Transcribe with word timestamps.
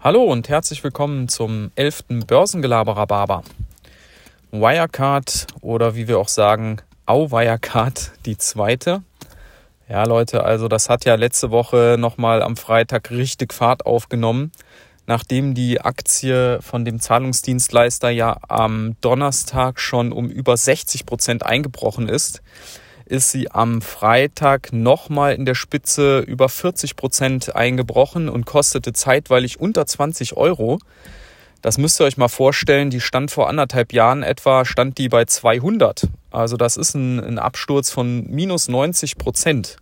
Hallo 0.00 0.22
und 0.22 0.48
herzlich 0.48 0.84
willkommen 0.84 1.26
zum 1.26 1.72
11. 1.74 2.04
Börsengelaberer 2.28 3.08
Barber. 3.08 3.42
Wirecard 4.52 5.48
oder 5.60 5.96
wie 5.96 6.06
wir 6.06 6.20
auch 6.20 6.28
sagen, 6.28 6.76
Au 7.04 7.32
Wirecard, 7.32 8.12
die 8.24 8.38
zweite. 8.38 9.02
Ja, 9.88 10.04
Leute, 10.04 10.44
also 10.44 10.68
das 10.68 10.88
hat 10.88 11.04
ja 11.04 11.16
letzte 11.16 11.50
Woche 11.50 11.96
nochmal 11.98 12.44
am 12.44 12.56
Freitag 12.56 13.10
richtig 13.10 13.52
Fahrt 13.52 13.86
aufgenommen, 13.86 14.52
nachdem 15.08 15.54
die 15.54 15.80
Aktie 15.80 16.62
von 16.62 16.84
dem 16.84 17.00
Zahlungsdienstleister 17.00 18.10
ja 18.10 18.36
am 18.46 18.94
Donnerstag 19.00 19.80
schon 19.80 20.12
um 20.12 20.30
über 20.30 20.56
60 20.56 21.06
Prozent 21.06 21.44
eingebrochen 21.44 22.08
ist 22.08 22.40
ist 23.08 23.30
sie 23.30 23.50
am 23.50 23.82
Freitag 23.82 24.72
nochmal 24.72 25.34
in 25.34 25.44
der 25.44 25.54
Spitze 25.54 26.20
über 26.20 26.48
40 26.48 26.96
Prozent 26.96 27.56
eingebrochen 27.56 28.28
und 28.28 28.46
kostete 28.46 28.92
zeitweilig 28.92 29.58
unter 29.58 29.86
20 29.86 30.36
Euro. 30.36 30.78
Das 31.62 31.78
müsst 31.78 32.00
ihr 32.00 32.04
euch 32.04 32.16
mal 32.16 32.28
vorstellen, 32.28 32.90
die 32.90 33.00
stand 33.00 33.30
vor 33.30 33.48
anderthalb 33.48 33.92
Jahren 33.92 34.22
etwa, 34.22 34.64
stand 34.64 34.98
die 34.98 35.08
bei 35.08 35.24
200. 35.24 36.06
Also 36.30 36.56
das 36.56 36.76
ist 36.76 36.94
ein, 36.94 37.18
ein 37.18 37.38
Absturz 37.38 37.90
von 37.90 38.26
minus 38.30 38.68
90 38.68 39.18
Prozent. 39.18 39.76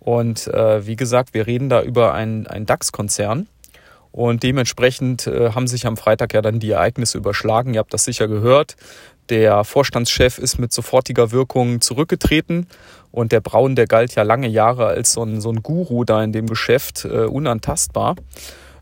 Und 0.00 0.48
äh, 0.48 0.86
wie 0.86 0.96
gesagt, 0.96 1.32
wir 1.32 1.46
reden 1.46 1.70
da 1.70 1.82
über 1.82 2.12
einen 2.12 2.66
DAX-Konzern. 2.66 3.48
Und 4.12 4.44
dementsprechend 4.44 5.26
äh, 5.26 5.50
haben 5.52 5.66
sich 5.66 5.86
am 5.86 5.96
Freitag 5.96 6.34
ja 6.34 6.42
dann 6.42 6.60
die 6.60 6.70
Ereignisse 6.70 7.18
überschlagen. 7.18 7.74
Ihr 7.74 7.80
habt 7.80 7.92
das 7.92 8.04
sicher 8.04 8.28
gehört. 8.28 8.76
Der 9.30 9.64
Vorstandschef 9.64 10.38
ist 10.38 10.58
mit 10.58 10.72
sofortiger 10.72 11.32
Wirkung 11.32 11.80
zurückgetreten 11.80 12.66
und 13.10 13.32
der 13.32 13.40
Braun, 13.40 13.76
der 13.76 13.86
galt 13.86 14.14
ja 14.14 14.22
lange 14.22 14.48
Jahre 14.48 14.86
als 14.86 15.12
so 15.12 15.22
ein, 15.22 15.40
so 15.40 15.50
ein 15.50 15.62
Guru 15.62 16.04
da 16.04 16.22
in 16.22 16.32
dem 16.32 16.46
Geschäft, 16.46 17.04
äh, 17.04 17.24
unantastbar. 17.24 18.16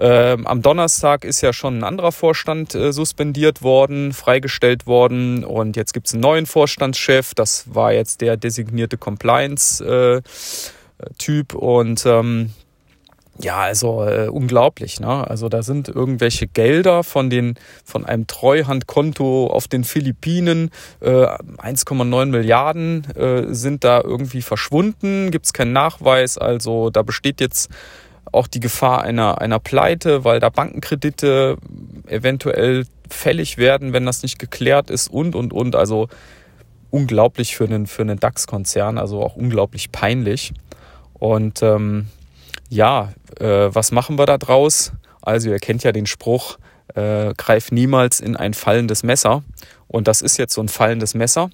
Ähm, 0.00 0.46
am 0.46 0.62
Donnerstag 0.62 1.24
ist 1.24 1.40
ja 1.40 1.52
schon 1.52 1.78
ein 1.78 1.84
anderer 1.84 2.12
Vorstand 2.12 2.72
äh, 2.76 2.92
suspendiert 2.92 3.62
worden, 3.62 4.12
freigestellt 4.12 4.86
worden 4.86 5.42
und 5.44 5.76
jetzt 5.76 5.92
gibt 5.92 6.06
es 6.06 6.12
einen 6.14 6.22
neuen 6.22 6.46
Vorstandschef. 6.46 7.34
Das 7.34 7.74
war 7.74 7.92
jetzt 7.92 8.20
der 8.20 8.36
designierte 8.36 8.96
Compliance-Typ 8.96 10.22
äh, 11.52 11.56
und 11.56 12.06
ähm, 12.06 12.52
ja, 13.40 13.58
also 13.58 14.04
äh, 14.04 14.28
unglaublich. 14.28 14.98
Ne? 14.98 15.28
Also 15.28 15.48
da 15.48 15.62
sind 15.62 15.88
irgendwelche 15.88 16.48
Gelder 16.48 17.04
von 17.04 17.30
den 17.30 17.54
von 17.84 18.04
einem 18.04 18.26
Treuhandkonto 18.26 19.46
auf 19.46 19.68
den 19.68 19.84
Philippinen, 19.84 20.70
äh, 21.00 21.08
1,9 21.08 22.26
Milliarden 22.26 23.04
äh, 23.14 23.54
sind 23.54 23.84
da 23.84 24.00
irgendwie 24.00 24.42
verschwunden. 24.42 25.30
Gibt 25.30 25.46
es 25.46 25.52
keinen 25.52 25.72
Nachweis. 25.72 26.36
Also 26.36 26.90
da 26.90 27.02
besteht 27.02 27.40
jetzt 27.40 27.70
auch 28.32 28.48
die 28.48 28.60
Gefahr 28.60 29.02
einer 29.02 29.40
einer 29.40 29.60
Pleite, 29.60 30.24
weil 30.24 30.40
da 30.40 30.48
Bankenkredite 30.48 31.58
eventuell 32.08 32.86
fällig 33.08 33.56
werden, 33.56 33.92
wenn 33.92 34.04
das 34.04 34.22
nicht 34.22 34.38
geklärt 34.40 34.90
ist 34.90 35.08
und 35.08 35.36
und 35.36 35.52
und. 35.52 35.76
Also 35.76 36.08
unglaublich 36.90 37.56
für 37.56 37.64
einen 37.64 37.86
für 37.86 38.02
einen 38.02 38.18
DAX-Konzern. 38.18 38.98
Also 38.98 39.22
auch 39.22 39.36
unglaublich 39.36 39.92
peinlich. 39.92 40.52
Und 41.14 41.62
ähm, 41.62 42.08
ja, 42.68 43.12
äh, 43.40 43.68
was 43.72 43.92
machen 43.92 44.18
wir 44.18 44.26
da 44.26 44.38
draus? 44.38 44.92
Also 45.22 45.50
ihr 45.50 45.58
kennt 45.58 45.84
ja 45.84 45.92
den 45.92 46.06
Spruch, 46.06 46.58
äh, 46.94 47.34
greif 47.36 47.70
niemals 47.70 48.20
in 48.20 48.36
ein 48.36 48.54
fallendes 48.54 49.02
Messer. 49.02 49.42
Und 49.86 50.08
das 50.08 50.20
ist 50.22 50.36
jetzt 50.36 50.54
so 50.54 50.62
ein 50.62 50.68
fallendes 50.68 51.14
Messer. 51.14 51.50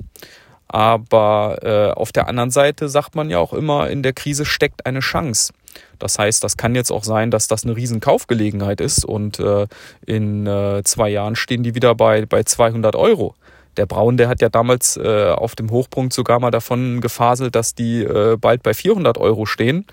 Aber 0.69 1.59
äh, 1.63 1.93
auf 1.93 2.11
der 2.11 2.29
anderen 2.29 2.51
Seite 2.51 2.89
sagt 2.89 3.15
man 3.15 3.31
ja 3.31 3.39
auch 3.39 3.53
immer, 3.53 3.91
in 3.91 4.03
der 4.03 4.13
Krise 4.13 4.45
steckt 4.45 4.87
eine 4.87 5.01
Chance. 5.01 5.53
Das 5.99 6.19
heißt, 6.19 6.43
das 6.43 6.57
kann 6.57 6.75
jetzt 6.75 6.91
auch 6.91 7.05
sein, 7.05 7.31
dass 7.31 7.49
das 7.49 7.65
eine 7.65 7.77
riesen 7.77 8.01
Kaufgelegenheit 8.01 8.81
ist 8.81 9.05
und 9.05 9.39
äh, 9.39 9.67
in 10.07 10.47
äh, 10.47 10.83
zwei 10.85 11.11
Jahren 11.11 11.37
stehen 11.37 11.63
die 11.63 11.75
wieder 11.75 11.95
bei, 11.95 12.27
bei 12.27 12.43
200 12.43 12.97
Euro. 12.97 13.35
Der 13.77 13.87
Braun, 13.87 14.17
der 14.17 14.29
hat 14.29 14.41
ja 14.41 14.49
damals 14.49 14.97
äh, 14.97 15.31
auf 15.31 15.55
dem 15.55 15.71
Hochpunkt 15.71 16.13
sogar 16.13 16.41
mal 16.41 16.51
davon 16.51 17.01
gefaselt, 17.01 17.55
dass 17.55 17.75
die 17.75 18.03
äh, 18.03 18.37
bald 18.37 18.63
bei 18.63 18.75
400 18.75 19.19
Euro 19.19 19.47
stehen. 19.47 19.87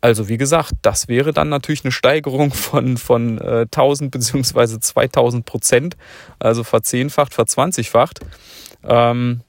Also 0.00 0.28
wie 0.28 0.36
gesagt, 0.36 0.74
das 0.82 1.08
wäre 1.08 1.32
dann 1.32 1.48
natürlich 1.48 1.84
eine 1.84 1.92
Steigerung 1.92 2.52
von, 2.52 2.96
von 2.96 3.38
äh, 3.38 3.66
1000 3.72 4.10
bzw. 4.10 4.78
2000 4.80 5.44
Prozent, 5.44 5.96
also 6.38 6.64
verzehnfacht, 6.64 7.34
verzwanzigfacht. 7.34 8.20
Ähm, 8.82 9.40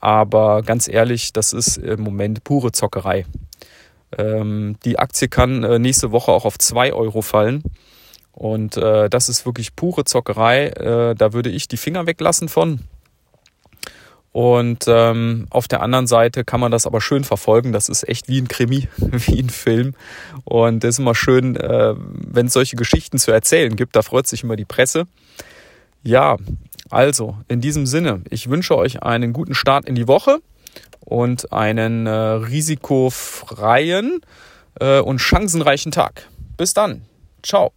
aber 0.00 0.62
ganz 0.62 0.88
ehrlich, 0.88 1.32
das 1.32 1.52
ist 1.52 1.76
im 1.76 2.00
Moment 2.00 2.42
pure 2.42 2.72
Zockerei. 2.72 3.24
Ähm, 4.18 4.76
die 4.84 4.98
Aktie 4.98 5.28
kann 5.28 5.62
äh, 5.62 5.78
nächste 5.78 6.10
Woche 6.10 6.32
auch 6.32 6.44
auf 6.44 6.58
2 6.58 6.92
Euro 6.92 7.22
fallen. 7.22 7.62
Und 8.32 8.76
äh, 8.76 9.08
das 9.08 9.28
ist 9.28 9.46
wirklich 9.46 9.76
pure 9.76 10.04
Zockerei. 10.04 10.68
Äh, 10.68 11.14
da 11.14 11.32
würde 11.32 11.50
ich 11.50 11.68
die 11.68 11.76
Finger 11.76 12.06
weglassen 12.06 12.48
von. 12.48 12.80
Und 14.32 14.86
ähm, 14.88 15.46
auf 15.50 15.68
der 15.68 15.82
anderen 15.82 16.06
Seite 16.06 16.42
kann 16.42 16.58
man 16.58 16.72
das 16.72 16.86
aber 16.86 17.02
schön 17.02 17.22
verfolgen. 17.22 17.72
Das 17.72 17.90
ist 17.90 18.08
echt 18.08 18.28
wie 18.28 18.40
ein 18.40 18.48
Krimi, 18.48 18.88
wie 18.96 19.40
ein 19.40 19.50
Film. 19.50 19.94
Und 20.44 20.84
es 20.84 20.94
ist 20.94 20.98
immer 20.98 21.14
schön, 21.14 21.56
äh, 21.56 21.94
wenn 21.96 22.46
es 22.46 22.54
solche 22.54 22.76
Geschichten 22.76 23.18
zu 23.18 23.30
erzählen 23.30 23.76
gibt. 23.76 23.94
Da 23.94 24.02
freut 24.02 24.26
sich 24.26 24.42
immer 24.42 24.56
die 24.56 24.64
Presse. 24.64 25.04
Ja, 26.02 26.36
also 26.90 27.36
in 27.48 27.60
diesem 27.60 27.86
Sinne, 27.86 28.22
ich 28.30 28.48
wünsche 28.48 28.76
euch 28.76 29.02
einen 29.02 29.32
guten 29.32 29.54
Start 29.54 29.86
in 29.86 29.94
die 29.94 30.08
Woche 30.08 30.38
und 31.00 31.52
einen 31.52 32.06
äh, 32.06 32.10
risikofreien 32.10 34.20
äh, 34.80 35.00
und 35.00 35.18
chancenreichen 35.18 35.92
Tag. 35.92 36.28
Bis 36.56 36.74
dann. 36.74 37.02
Ciao. 37.42 37.72